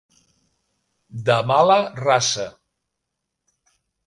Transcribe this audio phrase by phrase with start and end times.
[1.27, 2.47] De mala raça.